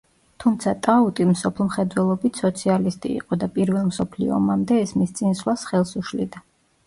თუმცა 0.43 0.71
ტაუტი 0.85 1.25
მსოფლმხედველობით 1.31 2.39
სოციალისტი 2.43 3.11
იყო 3.17 3.39
და 3.43 3.49
პირველ 3.59 3.85
მსოფლიო 3.91 4.33
ომამდე 4.37 4.81
ეს 4.87 4.95
მის 5.03 5.15
წინსვლას 5.21 5.67
ხელს 5.73 5.93
უშლიდა. 6.01 6.43